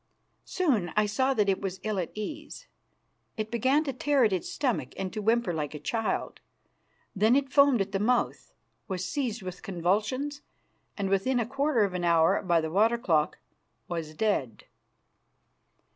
[0.45, 2.65] Soon I saw that it was ill at ease.
[3.37, 6.39] It began to tear at its stomach and to whimper like a child.
[7.15, 8.51] Then it foamed at the mouth,
[8.87, 10.41] was seized with convulsions,
[10.97, 13.37] and within a quarter of an hour by the water clock
[13.87, 14.63] was dead.